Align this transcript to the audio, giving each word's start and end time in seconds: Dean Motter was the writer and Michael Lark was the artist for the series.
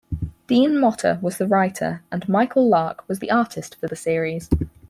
Dean 0.47 0.79
Motter 0.79 1.19
was 1.21 1.37
the 1.37 1.45
writer 1.45 2.01
and 2.11 2.27
Michael 2.27 2.67
Lark 2.67 3.07
was 3.07 3.19
the 3.19 3.29
artist 3.29 3.75
for 3.75 3.85
the 3.85 3.95
series. 3.95 4.49